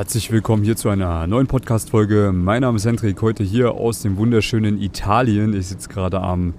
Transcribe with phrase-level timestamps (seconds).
[0.00, 2.32] Herzlich willkommen hier zu einer neuen Podcast-Folge.
[2.32, 5.52] Mein Name ist Hendrik, heute hier aus dem wunderschönen Italien.
[5.52, 6.54] Ich sitze gerade am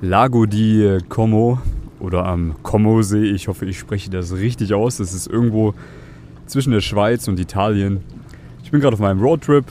[0.00, 1.58] Lago di Como
[1.98, 3.24] oder am Como-See.
[3.24, 4.98] Ich hoffe, ich spreche das richtig aus.
[4.98, 5.74] Das ist irgendwo
[6.46, 8.04] zwischen der Schweiz und Italien.
[8.62, 9.64] Ich bin gerade auf meinem Roadtrip.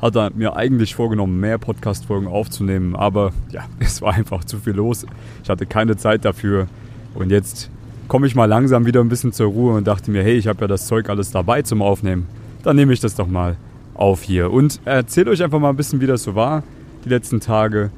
[0.00, 5.04] Hatte mir eigentlich vorgenommen, mehr Podcast-Folgen aufzunehmen, aber ja, es war einfach zu viel los.
[5.42, 6.68] Ich hatte keine Zeit dafür
[7.12, 7.70] und jetzt
[8.08, 10.62] komme ich mal langsam wieder ein bisschen zur Ruhe und dachte mir, hey, ich habe
[10.62, 12.26] ja das Zeug alles dabei zum Aufnehmen.
[12.66, 13.56] Dann nehme ich das doch mal
[13.94, 16.64] auf hier und erzähle euch einfach mal ein bisschen, wie das so war
[17.04, 17.92] die letzten Tage.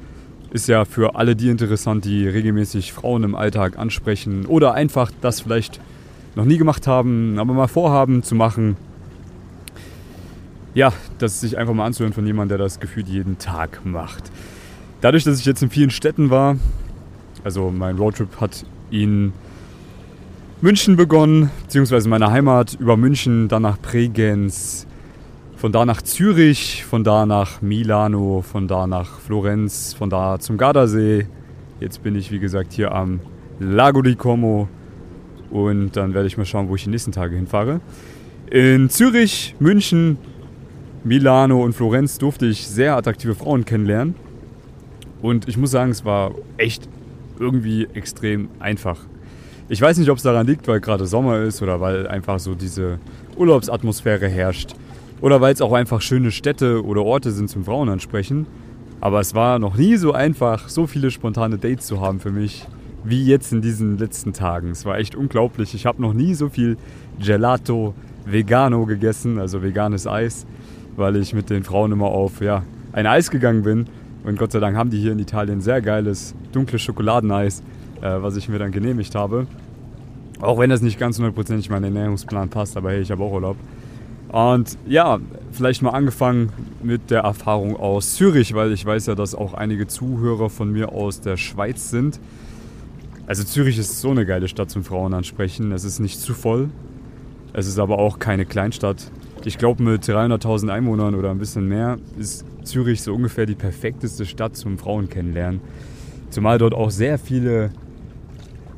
[0.53, 5.41] Ist ja für alle die interessant, die regelmäßig Frauen im Alltag ansprechen oder einfach das
[5.41, 5.81] vielleicht
[6.35, 8.77] noch nie gemacht haben, aber mal vorhaben zu machen.
[10.75, 14.31] Ja, das sich einfach mal anzuhören von jemandem, der das gefühlt jeden Tag macht.
[15.01, 16.57] Dadurch, dass ich jetzt in vielen Städten war,
[17.43, 19.33] also mein Roadtrip hat ihn
[20.61, 24.85] München begonnen, beziehungsweise meine Heimat über München, dann nach Bregenz,
[25.55, 30.57] von da nach Zürich, von da nach Milano, von da nach Florenz, von da zum
[30.57, 31.27] Gardasee.
[31.79, 33.21] Jetzt bin ich, wie gesagt, hier am
[33.61, 34.67] Lago di Como
[35.49, 37.79] und dann werde ich mal schauen, wo ich die nächsten Tage hinfahre.
[38.51, 40.17] In Zürich, München,
[41.05, 44.13] Milano und Florenz durfte ich sehr attraktive Frauen kennenlernen.
[45.21, 46.89] Und ich muss sagen, es war echt
[47.39, 48.97] irgendwie extrem einfach.
[49.71, 52.55] Ich weiß nicht, ob es daran liegt, weil gerade Sommer ist oder weil einfach so
[52.55, 52.97] diese
[53.37, 54.73] Urlaubsatmosphäre herrscht.
[55.21, 58.47] Oder weil es auch einfach schöne Städte oder Orte sind zum Frauen ansprechen.
[58.99, 62.65] Aber es war noch nie so einfach, so viele spontane Dates zu haben für mich,
[63.03, 64.71] wie jetzt in diesen letzten Tagen.
[64.71, 65.75] Es war echt unglaublich.
[65.75, 66.75] Ich habe noch nie so viel
[67.23, 67.93] Gelato
[68.25, 70.47] Vegano gegessen, also veganes Eis,
[70.95, 73.85] weil ich mit den Frauen immer auf ja, ein Eis gegangen bin.
[74.23, 77.61] Und Gott sei Dank haben die hier in Italien sehr geiles, dunkles Schokoladeneis
[78.01, 79.47] äh, was ich mir dann genehmigt habe.
[80.41, 83.57] Auch wenn das nicht ganz hundertprozentig meinen Ernährungsplan passt, aber hey, ich habe auch Urlaub.
[84.29, 85.19] Und ja,
[85.51, 86.51] vielleicht mal angefangen
[86.83, 90.93] mit der Erfahrung aus Zürich, weil ich weiß ja, dass auch einige Zuhörer von mir
[90.93, 92.19] aus der Schweiz sind.
[93.25, 95.71] Also Zürich ist so eine geile Stadt zum Frauen ansprechen.
[95.71, 96.69] Es ist nicht zu voll.
[97.53, 99.11] Es ist aber auch keine Kleinstadt.
[99.45, 104.25] Ich glaube, mit 300.000 Einwohnern oder ein bisschen mehr ist Zürich so ungefähr die perfekteste
[104.25, 105.61] Stadt zum Frauen kennenlernen.
[106.29, 107.71] Zumal dort auch sehr viele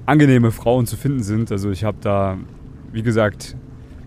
[0.05, 1.51] angenehme Frauen zu finden sind.
[1.51, 2.37] Also ich habe da,
[2.91, 3.55] wie gesagt,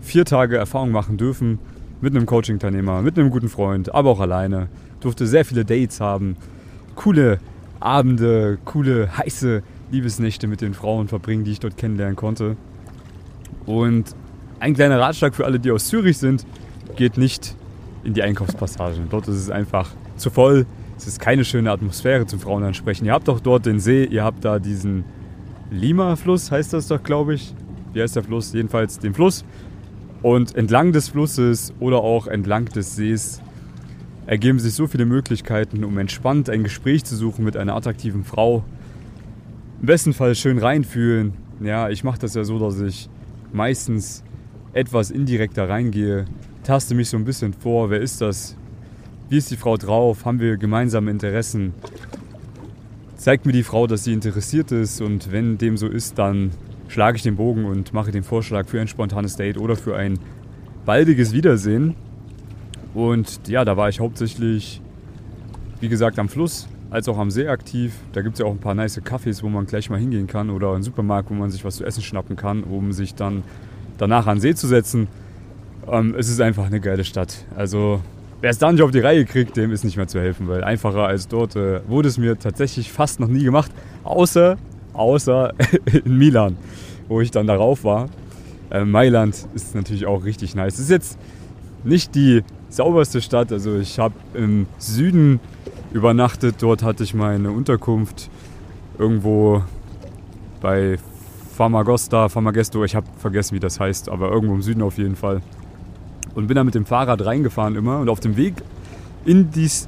[0.01, 1.59] vier Tage Erfahrung machen dürfen
[2.01, 4.67] mit einem Coaching-Teilnehmer, mit einem guten Freund, aber auch alleine.
[4.99, 6.35] Durfte sehr viele Dates haben,
[6.95, 7.39] coole
[7.79, 12.57] Abende, coole, heiße Liebesnächte mit den Frauen verbringen, die ich dort kennenlernen konnte.
[13.65, 14.15] Und
[14.59, 16.45] ein kleiner Ratschlag für alle, die aus Zürich sind,
[16.95, 17.55] geht nicht
[18.03, 19.09] in die Einkaufspassagen.
[19.09, 20.65] Dort ist es einfach zu voll.
[20.97, 23.05] Es ist keine schöne Atmosphäre zum Frauen ansprechen.
[23.05, 25.03] Ihr habt doch dort den See, ihr habt da diesen
[25.71, 27.53] Lima-Fluss heißt das doch, glaube ich.
[27.93, 28.53] Wie heißt der Fluss?
[28.53, 29.45] Jedenfalls den Fluss.
[30.21, 33.41] Und entlang des Flusses oder auch entlang des Sees
[34.27, 38.63] ergeben sich so viele Möglichkeiten, um entspannt ein Gespräch zu suchen mit einer attraktiven Frau.
[39.81, 41.33] Im besten Fall schön reinfühlen.
[41.61, 43.09] Ja, ich mache das ja so, dass ich
[43.53, 44.23] meistens
[44.73, 46.25] etwas indirekter reingehe,
[46.63, 48.57] taste mich so ein bisschen vor, wer ist das?
[49.29, 50.25] Wie ist die Frau drauf?
[50.25, 51.73] Haben wir gemeinsame Interessen?
[53.15, 56.51] Zeigt mir die Frau, dass sie interessiert ist und wenn dem so ist, dann
[56.87, 60.19] schlage ich den Bogen und mache den Vorschlag für ein spontanes Date oder für ein
[60.85, 61.95] baldiges Wiedersehen.
[62.93, 64.81] Und ja, da war ich hauptsächlich,
[65.79, 67.93] wie gesagt, am Fluss als auch am See aktiv.
[68.13, 70.49] Da gibt es ja auch ein paar nice Cafés, wo man gleich mal hingehen kann
[70.49, 73.43] oder einen Supermarkt, wo man sich was zu essen schnappen kann, um sich dann
[73.97, 75.07] danach an See zu setzen.
[75.87, 77.45] Ähm, es ist einfach eine geile Stadt.
[77.55, 78.01] Also
[78.41, 80.63] Wer es da nicht auf die Reihe kriegt, dem ist nicht mehr zu helfen, weil
[80.63, 83.71] einfacher als dort äh, wurde es mir tatsächlich fast noch nie gemacht,
[84.03, 84.57] außer,
[84.93, 85.53] außer
[86.05, 86.57] in Milan,
[87.07, 88.09] wo ich dann darauf war.
[88.71, 90.75] Äh, Mailand ist natürlich auch richtig nice.
[90.75, 91.19] Es ist jetzt
[91.83, 95.39] nicht die sauberste Stadt, also ich habe im Süden
[95.93, 98.29] übernachtet, dort hatte ich meine Unterkunft
[98.97, 99.63] irgendwo
[100.59, 100.97] bei
[101.55, 105.41] Famagosta, Famagesto, ich habe vergessen, wie das heißt, aber irgendwo im Süden auf jeden Fall
[106.35, 107.99] und bin da mit dem Fahrrad reingefahren immer.
[107.99, 108.55] Und auf dem Weg
[109.25, 109.87] in dies,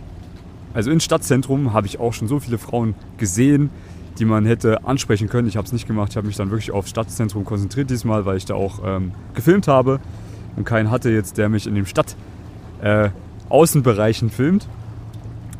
[0.74, 3.70] also ins Stadtzentrum, habe ich auch schon so viele Frauen gesehen,
[4.18, 5.48] die man hätte ansprechen können.
[5.48, 6.12] Ich habe es nicht gemacht.
[6.12, 9.68] Ich habe mich dann wirklich aufs Stadtzentrum konzentriert diesmal, weil ich da auch ähm, gefilmt
[9.68, 10.00] habe
[10.56, 12.16] und keinen hatte jetzt, der mich in dem Stadt
[12.82, 13.10] äh,
[14.30, 14.68] filmt.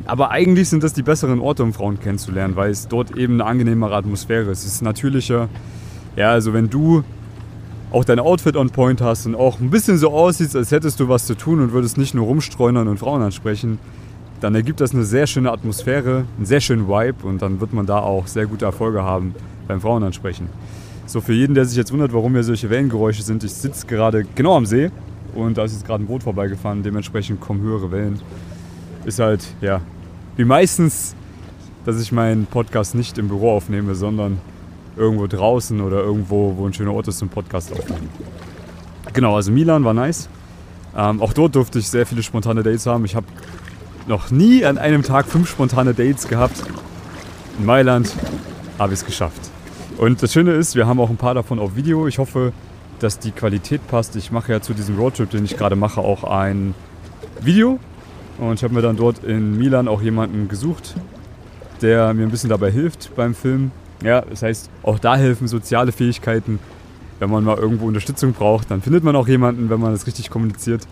[0.06, 3.44] Aber eigentlich sind das die besseren Orte, um Frauen kennenzulernen, weil es dort eben eine
[3.44, 4.60] angenehmere Atmosphäre ist.
[4.64, 5.48] Es ist natürlicher.
[6.16, 7.04] Ja, also wenn du
[7.90, 11.08] auch dein Outfit on point hast und auch ein bisschen so aussiehst, als hättest du
[11.08, 13.78] was zu tun und würdest nicht nur rumstreunern und Frauen ansprechen,
[14.40, 17.86] dann ergibt das eine sehr schöne Atmosphäre, einen sehr schönen Vibe und dann wird man
[17.86, 19.34] da auch sehr gute Erfolge haben
[19.66, 20.48] beim Frauen ansprechen.
[21.06, 24.26] So für jeden, der sich jetzt wundert, warum hier solche Wellengeräusche sind, ich sitze gerade
[24.34, 24.90] genau am See
[25.34, 28.20] und da ist jetzt gerade ein Boot vorbeigefahren, dementsprechend kommen höhere Wellen.
[29.06, 29.80] Ist halt, ja,
[30.36, 31.14] wie meistens,
[31.86, 34.38] dass ich meinen Podcast nicht im Büro aufnehme, sondern
[34.98, 38.08] irgendwo draußen oder irgendwo, wo ein schöner Ort ist zum Podcast aufnehmen.
[39.12, 40.28] Genau, also Milan war nice.
[40.96, 43.04] Ähm, auch dort durfte ich sehr viele spontane Dates haben.
[43.04, 43.26] Ich habe
[44.06, 46.62] noch nie an einem Tag fünf spontane Dates gehabt.
[47.58, 48.14] In Mailand
[48.78, 49.50] habe ich es geschafft.
[49.98, 52.06] Und das Schöne ist, wir haben auch ein paar davon auf Video.
[52.06, 52.52] Ich hoffe,
[53.00, 54.16] dass die Qualität passt.
[54.16, 56.74] Ich mache ja zu diesem Roadtrip, den ich gerade mache, auch ein
[57.40, 57.78] Video.
[58.38, 60.94] Und ich habe mir dann dort in Milan auch jemanden gesucht,
[61.82, 63.72] der mir ein bisschen dabei hilft beim Film.
[64.02, 66.58] Ja, das heißt, auch da helfen soziale Fähigkeiten.
[67.18, 70.30] Wenn man mal irgendwo Unterstützung braucht, dann findet man auch jemanden, wenn man das richtig
[70.30, 70.86] kommuniziert.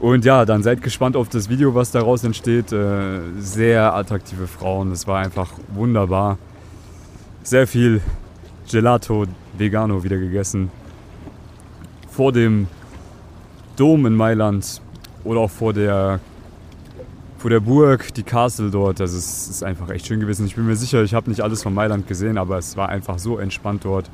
[0.00, 2.72] Und ja, dann seid gespannt auf das Video, was daraus entsteht.
[2.72, 6.38] Äh, sehr attraktive Frauen, das war einfach wunderbar.
[7.42, 8.00] Sehr viel
[8.70, 9.26] Gelato
[9.56, 10.70] Vegano wieder gegessen.
[12.10, 12.68] Vor dem
[13.76, 14.80] Dom in Mailand
[15.24, 16.20] oder auch vor der,
[17.38, 19.00] vor der Burg, die Castle dort.
[19.00, 20.46] Das ist, ist einfach echt schön gewesen.
[20.46, 23.18] Ich bin mir sicher, ich habe nicht alles von Mailand gesehen, aber es war einfach
[23.18, 24.10] so entspannt dort.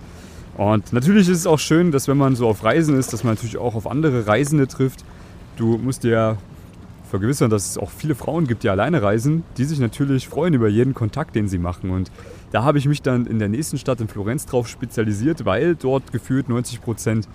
[0.57, 3.35] Und natürlich ist es auch schön, dass wenn man so auf Reisen ist, dass man
[3.35, 5.05] natürlich auch auf andere Reisende trifft
[5.57, 6.37] Du musst dir
[7.09, 10.69] vergewissern, dass es auch viele Frauen gibt, die alleine reisen, die sich natürlich freuen über
[10.69, 11.91] jeden Kontakt, den sie machen.
[11.91, 12.11] Und
[12.51, 16.11] da habe ich mich dann in der nächsten Stadt in Florenz drauf spezialisiert, weil dort
[16.11, 17.29] gefühlt 90 Prozent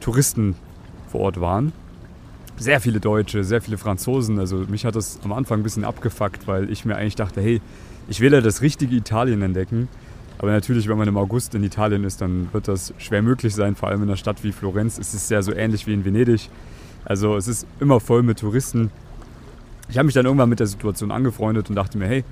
[0.00, 0.54] Touristen
[1.08, 1.72] vor Ort waren.
[2.58, 4.38] Sehr viele Deutsche, sehr viele Franzosen.
[4.38, 7.60] Also mich hat das am Anfang ein bisschen abgefuckt, weil ich mir eigentlich dachte, hey,
[8.08, 9.88] ich will ja das richtige Italien entdecken.
[10.38, 13.74] Aber natürlich, wenn man im August in Italien ist, dann wird das schwer möglich sein.
[13.74, 16.48] Vor allem in einer Stadt wie Florenz ist es ja so ähnlich wie in Venedig.
[17.04, 18.90] Also es ist immer voll mit Touristen.
[19.88, 22.24] Ich habe mich dann irgendwann mit der Situation angefreundet und dachte mir, hey,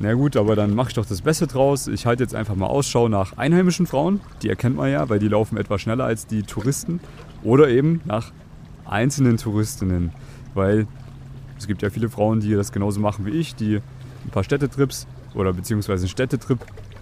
[0.00, 1.86] na gut, aber dann mache ich doch das Beste draus.
[1.86, 4.20] Ich halte jetzt einfach mal Ausschau nach einheimischen Frauen.
[4.42, 7.00] Die erkennt man ja, weil die laufen etwas schneller als die Touristen.
[7.42, 8.32] Oder eben nach
[8.84, 10.12] einzelnen Touristinnen.
[10.54, 10.86] Weil
[11.58, 13.76] es gibt ja viele Frauen, die das genauso machen wie ich, die
[14.24, 16.58] ein paar Städtetrips oder beziehungsweise einen Städtetrip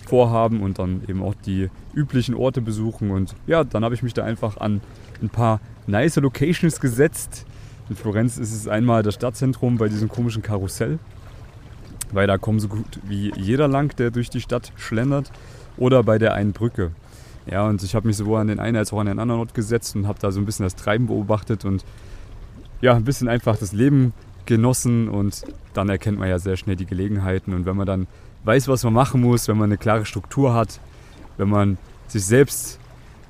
[0.07, 3.11] vorhaben und dann eben auch die üblichen Orte besuchen.
[3.11, 4.81] Und ja, dann habe ich mich da einfach an
[5.23, 7.47] ein paar nice Locations gesetzt.
[7.89, 10.99] In Florenz ist es einmal das Stadtzentrum bei diesem komischen Karussell,
[12.13, 15.31] weil da kommt so gut wie jeder lang, der durch die Stadt schlendert,
[15.77, 16.93] oder bei der einen Brücke.
[17.47, 19.55] Ja, und ich habe mich sowohl an den einen als auch an den anderen Ort
[19.55, 21.85] gesetzt und habe da so ein bisschen das Treiben beobachtet und
[22.81, 24.13] ja, ein bisschen einfach das Leben
[24.47, 25.43] genossen und
[25.75, 28.07] dann erkennt man ja sehr schnell die Gelegenheiten und wenn man dann
[28.45, 30.81] weiß, was man machen muss, wenn man eine klare Struktur hat,
[31.37, 31.79] wenn man
[32.09, 32.79] sich selbst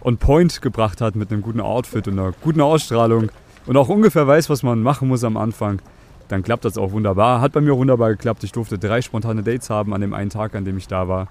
[0.03, 3.31] on point gebracht hat mit einem guten Outfit und einer guten Ausstrahlung
[3.67, 5.81] und auch ungefähr weiß, was man machen muss am Anfang,
[6.29, 7.41] dann klappt das auch wunderbar.
[7.41, 8.43] Hat bei mir wunderbar geklappt.
[8.43, 11.29] Ich durfte drei spontane Dates haben an dem einen Tag, an dem ich da war.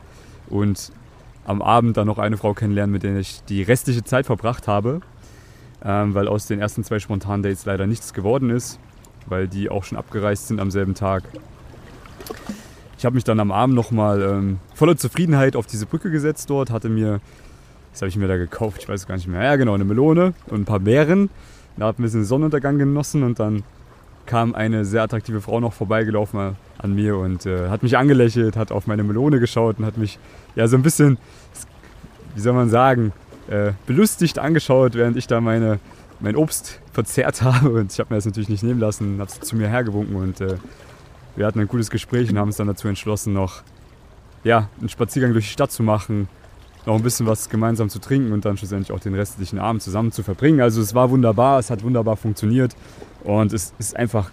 [0.47, 0.91] Und
[1.45, 5.01] am Abend dann noch eine Frau kennenlernen, mit der ich die restliche Zeit verbracht habe.
[5.83, 8.79] Ähm, weil aus den ersten zwei spontanen Dates leider nichts geworden ist,
[9.25, 11.23] weil die auch schon abgereist sind am selben Tag.
[12.99, 16.69] Ich habe mich dann am Abend nochmal ähm, voller Zufriedenheit auf diese Brücke gesetzt dort,
[16.69, 17.19] hatte mir
[17.91, 18.83] was habe ich mir da gekauft?
[18.83, 19.43] Ich weiß gar nicht mehr.
[19.43, 21.29] Ja, genau, eine Melone und ein paar Beeren.
[21.77, 23.63] Da habe ich ein bisschen Sonnenuntergang genossen und dann
[24.25, 28.71] kam eine sehr attraktive Frau noch vorbeigelaufen an mir und äh, hat mich angelächelt, hat
[28.71, 30.19] auf meine Melone geschaut und hat mich
[30.55, 31.17] ja so ein bisschen,
[32.35, 33.13] wie soll man sagen,
[33.49, 35.79] äh, belustigt angeschaut, während ich da meine,
[36.19, 37.69] mein Obst verzehrt habe.
[37.69, 40.55] Und ich habe mir das natürlich nicht nehmen lassen, habe zu mir hergewunken und äh,
[41.35, 43.63] wir hatten ein gutes Gespräch und haben uns dann dazu entschlossen, noch
[44.43, 46.27] ja, einen Spaziergang durch die Stadt zu machen,
[46.85, 50.11] noch ein bisschen was gemeinsam zu trinken und dann schlussendlich auch den restlichen Abend zusammen
[50.11, 50.61] zu verbringen.
[50.61, 52.75] Also es war wunderbar, es hat wunderbar funktioniert
[53.23, 54.31] und es ist einfach,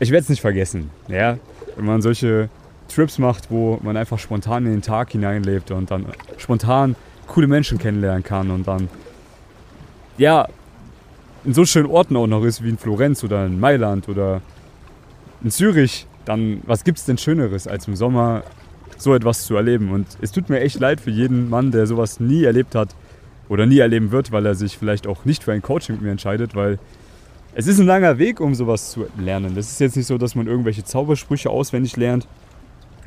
[0.00, 1.38] ich werde es nicht vergessen, ja,
[1.76, 2.48] wenn man solche
[2.90, 6.06] Trips macht, wo man einfach spontan in den Tag hineinlebt und dann
[6.36, 8.88] spontan coole Menschen kennenlernen kann und dann,
[10.18, 10.48] ja,
[11.44, 14.42] in so schönen Orten auch noch ist wie in Florenz oder in Mailand oder
[15.42, 18.42] in Zürich, dann was gibt es denn Schöneres als im Sommer
[18.98, 19.90] so etwas zu erleben.
[19.90, 22.94] Und es tut mir echt leid für jeden Mann, der sowas nie erlebt hat
[23.48, 26.10] oder nie erleben wird, weil er sich vielleicht auch nicht für ein Coaching mit mir
[26.10, 26.78] entscheidet, weil
[27.54, 29.54] es ist ein langer Weg, um sowas zu lernen.
[29.54, 32.28] Das ist jetzt nicht so, dass man irgendwelche Zaubersprüche auswendig lernt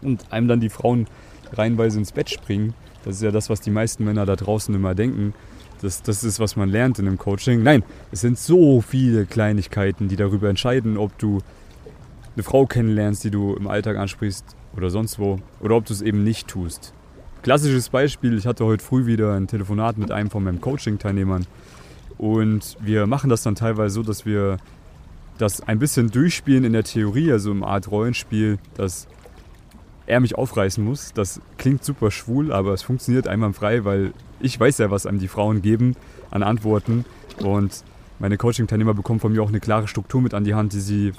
[0.04, 1.08] und einem dann die Frauen
[1.52, 2.74] reihenweise ins Bett springen.
[3.06, 5.34] Das ist ja das, was die meisten Männer da draußen immer denken.
[5.82, 7.62] Das, das ist, was man lernt in einem Coaching.
[7.62, 11.40] Nein, es sind so viele Kleinigkeiten, die darüber entscheiden, ob du
[12.36, 15.40] eine Frau kennenlernst, die du im Alltag ansprichst, oder sonst wo.
[15.60, 16.94] Oder ob du es eben nicht tust.
[17.42, 21.46] Klassisches Beispiel, ich hatte heute früh wieder ein Telefonat mit einem von meinen Coaching-Teilnehmern.
[22.18, 24.58] Und wir machen das dann teilweise so, dass wir
[25.38, 29.08] das ein bisschen durchspielen in der Theorie, also im Art Rollenspiel, dass
[30.06, 31.14] er mich aufreißen muss.
[31.14, 35.28] Das klingt super schwul, aber es funktioniert einwandfrei, weil ich weiß ja, was einem die
[35.28, 35.96] Frauen geben
[36.32, 37.06] an Antworten.
[37.40, 37.84] Und
[38.20, 41.14] meine Coaching-Teilnehmer bekommen von mir auch eine klare Struktur mit an die Hand, die sie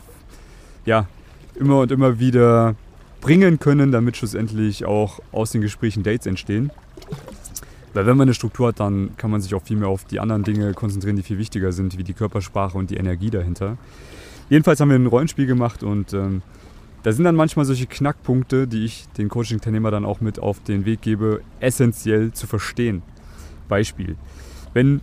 [0.84, 1.06] ja
[1.54, 2.74] immer und immer wieder
[3.20, 6.70] bringen können, damit schlussendlich auch aus den Gesprächen Dates entstehen.
[7.94, 10.20] Weil wenn man eine Struktur hat, dann kann man sich auch viel mehr auf die
[10.20, 13.78] anderen Dinge konzentrieren, die viel wichtiger sind, wie die Körpersprache und die Energie dahinter.
[14.50, 16.42] Jedenfalls haben wir ein Rollenspiel gemacht und ähm,
[17.04, 20.86] da sind dann manchmal solche Knackpunkte, die ich den Coaching-Teilnehmer dann auch mit auf den
[20.86, 23.02] Weg gebe, essentiell zu verstehen.
[23.68, 24.16] Beispiel.
[24.72, 25.02] Wenn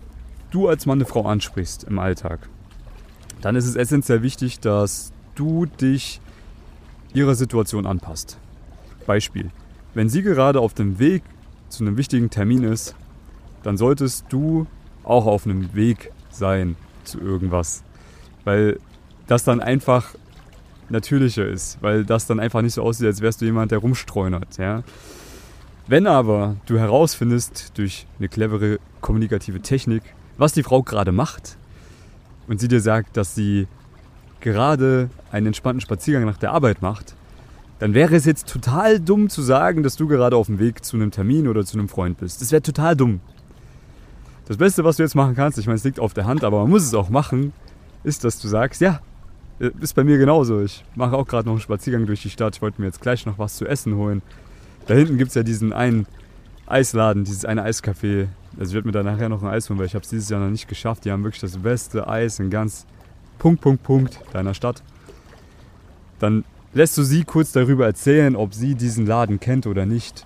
[0.49, 2.49] du als Mann eine Frau ansprichst im Alltag,
[3.41, 6.21] dann ist es essentiell wichtig, dass du dich
[7.13, 8.39] ihrer Situation anpasst.
[9.05, 9.51] Beispiel.
[9.93, 11.21] Wenn sie gerade auf dem Weg
[11.69, 12.95] zu einem wichtigen Termin ist,
[13.61, 14.65] dann solltest du
[15.03, 17.83] auch auf einem Weg sein zu irgendwas.
[18.43, 18.79] Weil
[19.27, 20.15] das dann einfach
[20.91, 24.57] natürlicher ist, weil das dann einfach nicht so aussieht, als wärst du jemand, der rumstreunert.
[24.57, 24.83] Ja?
[25.87, 30.03] Wenn aber du herausfindest durch eine clevere kommunikative Technik,
[30.37, 31.57] was die Frau gerade macht
[32.47, 33.67] und sie dir sagt, dass sie
[34.39, 37.15] gerade einen entspannten Spaziergang nach der Arbeit macht,
[37.79, 40.97] dann wäre es jetzt total dumm zu sagen, dass du gerade auf dem Weg zu
[40.97, 42.41] einem Termin oder zu einem Freund bist.
[42.41, 43.21] Das wäre total dumm.
[44.47, 46.61] Das Beste, was du jetzt machen kannst, ich meine, es liegt auf der Hand, aber
[46.61, 47.53] man muss es auch machen,
[48.03, 49.01] ist, dass du sagst, ja,
[49.79, 50.61] ist bei mir genauso.
[50.61, 52.55] Ich mache auch gerade noch einen Spaziergang durch die Stadt.
[52.55, 54.21] Ich wollte mir jetzt gleich noch was zu essen holen.
[54.87, 56.07] Da hinten gibt es ja diesen einen
[56.65, 58.27] Eisladen, dieses eine Eiscafé.
[58.57, 60.29] Also ich werde mir da nachher noch ein Eis holen, weil ich habe es dieses
[60.29, 61.05] Jahr noch nicht geschafft.
[61.05, 62.85] Die haben wirklich das beste Eis in ganz
[63.37, 64.81] Punkt, Punkt, Punkt deiner Stadt.
[66.19, 70.25] Dann lässt du sie kurz darüber erzählen, ob sie diesen Laden kennt oder nicht.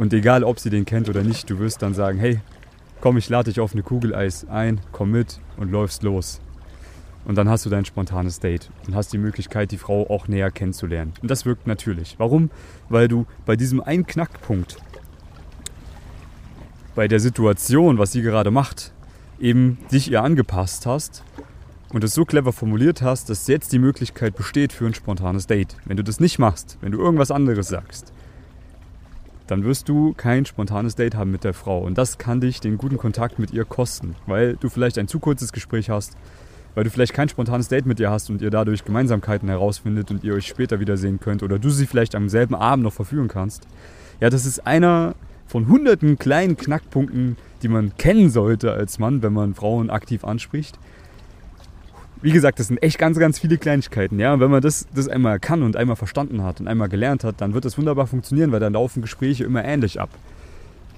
[0.00, 2.40] Und egal, ob sie den kennt oder nicht, du wirst dann sagen, hey,
[3.00, 6.40] komm, ich lade dich auf eine Kugel Eis ein, komm mit und läufst los.
[7.30, 10.50] Und dann hast du dein spontanes Date und hast die Möglichkeit, die Frau auch näher
[10.50, 11.12] kennenzulernen.
[11.22, 12.16] Und das wirkt natürlich.
[12.18, 12.50] Warum?
[12.88, 14.78] Weil du bei diesem einen Knackpunkt,
[16.96, 18.92] bei der Situation, was sie gerade macht,
[19.38, 21.22] eben dich ihr angepasst hast
[21.92, 25.76] und es so clever formuliert hast, dass jetzt die Möglichkeit besteht für ein spontanes Date.
[25.84, 28.12] Wenn du das nicht machst, wenn du irgendwas anderes sagst,
[29.46, 31.78] dann wirst du kein spontanes Date haben mit der Frau.
[31.78, 35.20] Und das kann dich den guten Kontakt mit ihr kosten, weil du vielleicht ein zu
[35.20, 36.16] kurzes Gespräch hast,
[36.74, 40.24] weil du vielleicht kein spontanes Date mit ihr hast und ihr dadurch Gemeinsamkeiten herausfindet und
[40.24, 43.66] ihr euch später wiedersehen könnt oder du sie vielleicht am selben Abend noch verführen kannst.
[44.20, 45.14] Ja, das ist einer
[45.46, 50.78] von hunderten kleinen Knackpunkten, die man kennen sollte als Mann, wenn man Frauen aktiv anspricht.
[52.22, 54.18] Wie gesagt, das sind echt ganz, ganz viele Kleinigkeiten.
[54.18, 54.34] Ja?
[54.34, 57.40] Und wenn man das, das einmal kann und einmal verstanden hat und einmal gelernt hat,
[57.40, 60.10] dann wird das wunderbar funktionieren, weil dann laufen Gespräche immer ähnlich ab.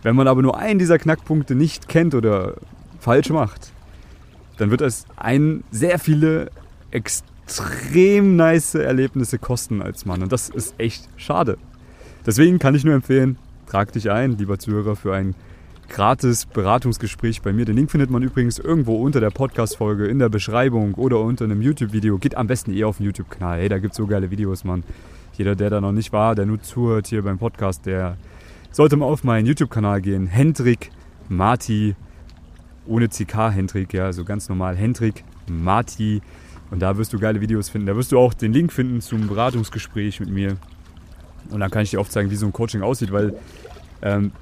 [0.02, 2.55] Wenn man aber nur einen dieser Knackpunkte nicht kennt oder
[2.99, 3.73] falsch macht,
[4.62, 6.50] dann wird es einen sehr viele
[6.92, 10.23] extrem nice Erlebnisse kosten als Mann.
[10.23, 11.59] Und das ist echt schade.
[12.25, 15.35] Deswegen kann ich nur empfehlen, trag dich ein, lieber Zuhörer, für ein
[15.88, 17.64] gratis Beratungsgespräch bei mir.
[17.64, 21.61] Den Link findet man übrigens irgendwo unter der Podcast-Folge, in der Beschreibung oder unter einem
[21.61, 22.19] YouTube-Video.
[22.19, 23.59] Geht am besten eh auf den YouTube-Kanal.
[23.59, 24.85] Hey, da gibt es so geile Videos, Mann.
[25.33, 28.16] Jeder, der da noch nicht war, der nur zuhört hier beim Podcast, der
[28.71, 30.28] sollte mal auf meinen YouTube-Kanal gehen.
[30.28, 30.92] Hendrik
[31.28, 31.97] Marti
[32.87, 36.21] ohne CK Hendrik, ja, also ganz normal Hendrik, Marti.
[36.71, 37.87] Und da wirst du geile Videos finden.
[37.87, 40.57] Da wirst du auch den Link finden zum Beratungsgespräch mit mir.
[41.51, 43.35] Und dann kann ich dir aufzeigen, wie so ein Coaching aussieht, weil
[44.01, 44.33] ähm,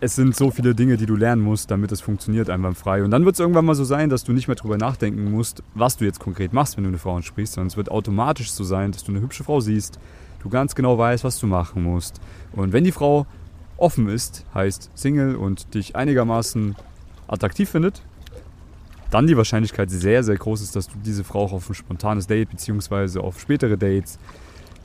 [0.00, 3.02] es sind so viele Dinge, die du lernen musst, damit es funktioniert einwandfrei.
[3.02, 5.62] Und dann wird es irgendwann mal so sein, dass du nicht mehr darüber nachdenken musst,
[5.74, 8.64] was du jetzt konkret machst, wenn du eine Frau ansprichst, sondern es wird automatisch so
[8.64, 9.98] sein, dass du eine hübsche Frau siehst,
[10.42, 12.20] du ganz genau weißt, was du machen musst.
[12.52, 13.26] Und wenn die Frau
[13.76, 16.76] offen ist, heißt Single und dich einigermaßen
[17.28, 18.02] attraktiv findet,
[19.10, 22.26] dann die Wahrscheinlichkeit sehr, sehr groß ist, dass du diese Frau auch auf ein spontanes
[22.26, 23.20] Date bzw.
[23.20, 24.18] auf spätere Dates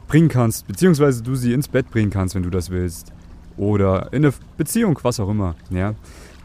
[0.07, 3.11] bringen kannst, beziehungsweise du sie ins Bett bringen kannst, wenn du das willst.
[3.57, 5.55] Oder in eine Beziehung, was auch immer.
[5.69, 5.95] Ja?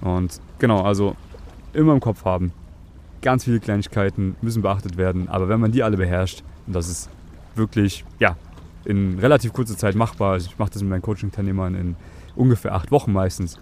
[0.01, 1.17] Und genau, also
[1.73, 2.53] immer im Kopf haben.
[3.23, 7.11] Ganz viele Kleinigkeiten müssen beachtet werden, aber wenn man die alle beherrscht, und das ist
[7.55, 8.37] wirklich, ja,
[8.85, 11.97] in relativ kurzer Zeit machbar, also ich mache das mit meinen Coaching-Teilnehmern in
[12.37, 13.59] ungefähr acht Wochen meistens,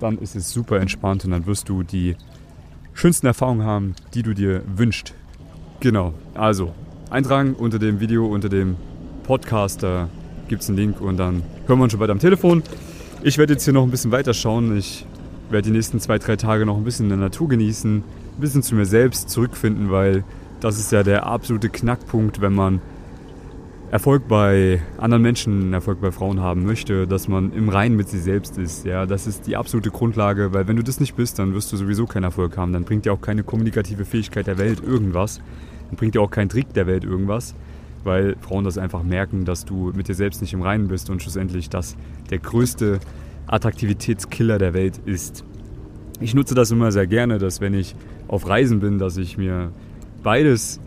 [0.00, 2.16] dann ist es super entspannt und dann wirst du die
[2.94, 5.14] schönsten Erfahrungen haben, die du dir wünschst.
[5.80, 6.72] Genau, also
[7.10, 8.76] eintragen unter dem Video, unter dem
[9.22, 10.08] Podcast, da
[10.48, 12.62] gibt es einen Link und dann hören wir uns schon bald am Telefon.
[13.22, 14.76] Ich werde jetzt hier noch ein bisschen weiter schauen.
[14.76, 15.04] Ich
[15.50, 18.62] werde die nächsten zwei, drei Tage noch ein bisschen in der Natur genießen, ein bisschen
[18.62, 20.24] zu mir selbst zurückfinden, weil
[20.60, 22.80] das ist ja der absolute Knackpunkt, wenn man
[23.90, 28.20] Erfolg bei anderen Menschen, Erfolg bei Frauen haben möchte, dass man im Reinen mit sich
[28.20, 28.84] selbst ist.
[28.84, 31.78] Ja, das ist die absolute Grundlage, weil wenn du das nicht bist, dann wirst du
[31.78, 32.74] sowieso keinen Erfolg haben.
[32.74, 35.40] Dann bringt dir auch keine kommunikative Fähigkeit der Welt irgendwas.
[35.88, 37.54] Dann bringt dir auch kein Trick der Welt irgendwas,
[38.04, 41.22] weil Frauen das einfach merken, dass du mit dir selbst nicht im Reinen bist und
[41.22, 41.96] schlussendlich das
[42.28, 43.00] der größte
[43.46, 45.44] Attraktivitätskiller der Welt ist.
[46.20, 47.94] Ich nutze das immer sehr gerne, dass wenn ich
[48.26, 49.72] auf Reisen bin, dass ich mir
[50.22, 50.78] beides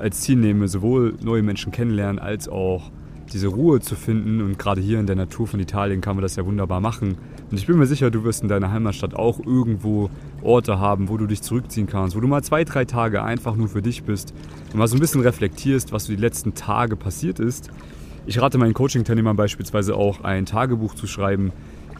[0.00, 2.90] als Ziel nehme, sowohl neue Menschen kennenlernen als auch
[3.32, 4.40] diese Ruhe zu finden.
[4.40, 7.16] Und gerade hier in der Natur von Italien kann man das ja wunderbar machen.
[7.50, 10.10] Und ich bin mir sicher, du wirst in deiner Heimatstadt auch irgendwo
[10.42, 13.68] Orte haben, wo du dich zurückziehen kannst, wo du mal zwei, drei Tage einfach nur
[13.68, 14.34] für dich bist
[14.72, 17.70] und mal so ein bisschen reflektierst, was so die letzten Tage passiert ist.
[18.26, 21.52] Ich rate meinen Coaching-Teilnehmern beispielsweise auch, ein Tagebuch zu schreiben.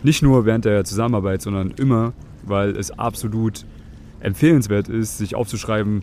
[0.02, 3.64] Nicht nur während der Zusammenarbeit, sondern immer, weil es absolut
[4.20, 6.02] empfehlenswert ist, sich aufzuschreiben,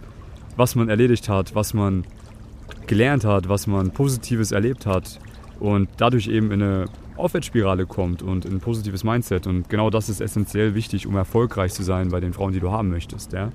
[0.57, 2.03] was man erledigt hat, was man
[2.87, 5.19] gelernt hat, was man Positives erlebt hat
[5.59, 6.85] und dadurch eben in eine
[7.15, 9.47] Aufwärtsspirale kommt und in ein positives Mindset.
[9.47, 12.71] Und genau das ist essentiell wichtig, um erfolgreich zu sein bei den Frauen, die du
[12.71, 13.33] haben möchtest.
[13.33, 13.51] Ja?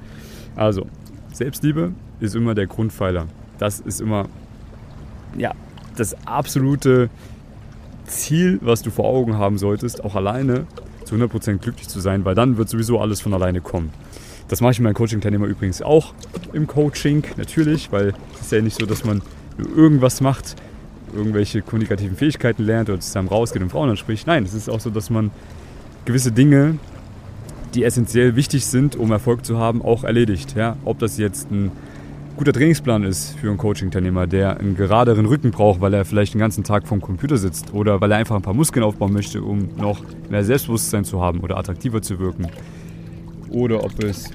[0.57, 0.87] Also,
[1.33, 3.27] Selbstliebe ist immer der Grundpfeiler.
[3.59, 4.29] Das ist immer
[5.37, 5.53] ja,
[5.97, 7.09] das absolute
[8.07, 10.67] Ziel, was du vor Augen haben solltest, auch alleine
[11.05, 13.91] zu 100% glücklich zu sein, weil dann wird sowieso alles von alleine kommen.
[14.53, 16.13] Das mache ich mit meinen Coaching-Teilnehmern übrigens auch
[16.53, 19.23] im Coaching, natürlich, weil es ist ja nicht so, dass man
[19.57, 20.57] irgendwas macht,
[21.17, 24.27] irgendwelche kommunikativen Fähigkeiten lernt oder zusammen rausgeht und Frauen anspricht.
[24.27, 25.31] Nein, es ist auch so, dass man
[26.05, 26.77] gewisse Dinge,
[27.73, 30.55] die essentiell wichtig sind, um Erfolg zu haben, auch erledigt.
[30.55, 30.77] Ja?
[30.85, 31.73] Ob das jetzt ein
[32.37, 36.41] guter Trainingsplan ist für einen Coaching-Teilnehmer, der einen geraderen Rücken braucht, weil er vielleicht den
[36.41, 39.71] ganzen Tag vorm Computer sitzt oder weil er einfach ein paar Muskeln aufbauen möchte, um
[39.79, 42.49] noch mehr Selbstbewusstsein zu haben oder attraktiver zu wirken.
[43.53, 44.31] Oder ob es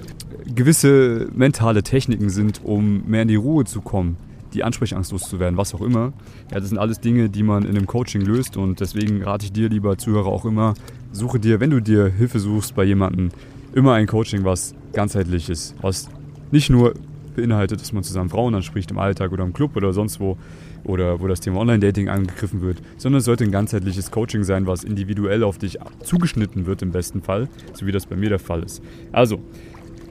[0.53, 4.17] gewisse mentale Techniken sind, um mehr in die Ruhe zu kommen,
[4.53, 6.13] die Ansprechangst loszuwerden, was auch immer.
[6.51, 9.51] Ja, das sind alles Dinge, die man in einem Coaching löst und deswegen rate ich
[9.51, 10.73] dir, lieber Zuhörer, auch immer,
[11.11, 13.29] suche dir, wenn du dir Hilfe suchst bei jemandem,
[13.73, 16.09] immer ein Coaching, was ganzheitlich ist, was
[16.51, 16.93] nicht nur
[17.37, 20.37] beinhaltet, dass man zusammen Frauen anspricht im Alltag oder im Club oder sonst wo
[20.83, 24.83] oder wo das Thema Online-Dating angegriffen wird, sondern es sollte ein ganzheitliches Coaching sein, was
[24.83, 28.63] individuell auf dich zugeschnitten wird im besten Fall, so wie das bei mir der Fall
[28.63, 28.83] ist.
[29.13, 29.39] Also,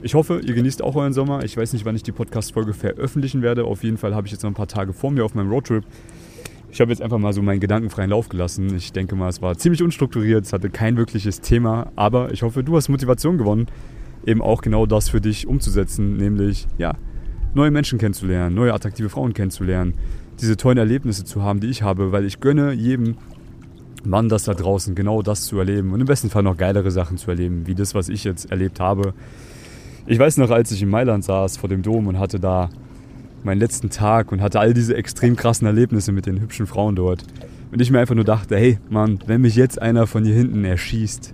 [0.03, 1.43] ich hoffe, ihr genießt auch euren Sommer.
[1.43, 3.65] Ich weiß nicht, wann ich die Podcast-Folge veröffentlichen werde.
[3.65, 5.83] Auf jeden Fall habe ich jetzt noch ein paar Tage vor mir auf meinem Roadtrip.
[6.71, 8.75] Ich habe jetzt einfach mal so meinen gedankenfreien Lauf gelassen.
[8.75, 12.63] Ich denke mal, es war ziemlich unstrukturiert, es hatte kein wirkliches Thema, aber ich hoffe,
[12.63, 13.67] du hast Motivation gewonnen,
[14.25, 16.95] eben auch genau das für dich umzusetzen, nämlich ja,
[17.57, 19.95] neue Menschen kennenzulernen, neue attraktive Frauen kennenzulernen,
[20.39, 23.17] diese tollen Erlebnisse zu haben, die ich habe, weil ich gönne jedem
[24.03, 27.17] Mann das da draußen, genau das zu erleben und im besten Fall noch geilere Sachen
[27.17, 29.13] zu erleben, wie das, was ich jetzt erlebt habe.
[30.05, 32.69] Ich weiß noch, als ich in Mailand saß vor dem Dom und hatte da
[33.43, 37.23] meinen letzten Tag und hatte all diese extrem krassen Erlebnisse mit den hübschen Frauen dort.
[37.71, 40.63] Und ich mir einfach nur dachte, hey Mann, wenn mich jetzt einer von hier hinten
[40.63, 41.33] erschießt,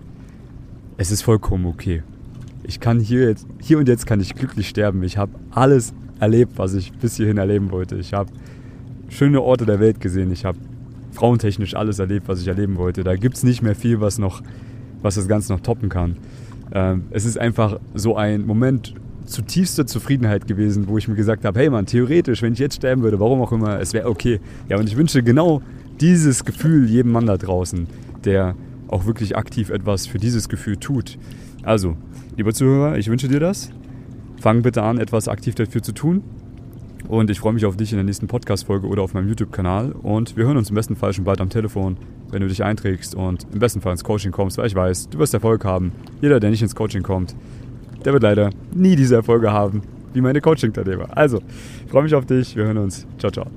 [0.97, 2.01] es ist vollkommen okay.
[2.63, 5.03] Ich kann hier jetzt, hier und jetzt kann ich glücklich sterben.
[5.03, 7.95] Ich habe alles erlebt, was ich bis hierhin erleben wollte.
[7.95, 8.31] Ich habe
[9.09, 10.31] schöne Orte der Welt gesehen.
[10.31, 10.57] Ich habe
[11.11, 13.03] frauentechnisch alles erlebt, was ich erleben wollte.
[13.03, 14.41] Da gibt es nicht mehr viel, was noch,
[15.01, 16.17] was das Ganze noch toppen kann.
[16.73, 18.95] Ähm, es ist einfach so ein Moment
[19.25, 23.03] zutiefster Zufriedenheit gewesen, wo ich mir gesagt habe, hey Mann, theoretisch, wenn ich jetzt sterben
[23.03, 24.39] würde, warum auch immer, es wäre okay.
[24.69, 25.61] Ja, und ich wünsche genau
[26.01, 27.87] dieses Gefühl jedem Mann da draußen,
[28.25, 28.55] der
[28.87, 31.17] auch wirklich aktiv etwas für dieses Gefühl tut.
[31.63, 31.95] Also,
[32.35, 33.69] lieber Zuhörer, ich wünsche dir das.
[34.43, 36.21] Fang bitte an, etwas aktiv dafür zu tun.
[37.07, 39.93] Und ich freue mich auf dich in der nächsten Podcast-Folge oder auf meinem YouTube-Kanal.
[39.93, 41.95] Und wir hören uns im besten Fall schon bald am Telefon,
[42.29, 45.17] wenn du dich einträgst und im besten Fall ins Coaching kommst, weil ich weiß, du
[45.17, 45.93] wirst Erfolg haben.
[46.19, 47.33] Jeder, der nicht ins Coaching kommt,
[48.03, 51.15] der wird leider nie diese Erfolge haben, wie meine Coaching-Teilnehmer.
[51.17, 51.39] Also,
[51.85, 52.53] ich freue mich auf dich.
[52.57, 53.07] Wir hören uns.
[53.19, 53.47] Ciao, ciao.